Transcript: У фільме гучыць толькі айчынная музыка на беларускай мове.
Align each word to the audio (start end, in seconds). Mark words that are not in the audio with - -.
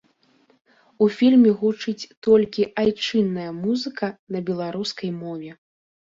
У 1.05 1.07
фільме 1.17 1.49
гучыць 1.59 2.07
толькі 2.27 2.65
айчынная 2.83 3.45
музыка 3.65 4.09
на 4.37 4.41
беларускай 4.49 5.11
мове. 5.21 5.51